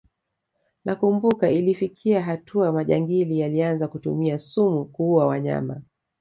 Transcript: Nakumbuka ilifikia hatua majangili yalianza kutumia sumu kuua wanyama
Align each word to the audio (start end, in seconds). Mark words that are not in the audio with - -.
Nakumbuka 0.85 1.49
ilifikia 1.51 2.23
hatua 2.23 2.71
majangili 2.71 3.39
yalianza 3.39 3.87
kutumia 3.87 4.37
sumu 4.37 4.85
kuua 4.85 5.25
wanyama 5.27 5.81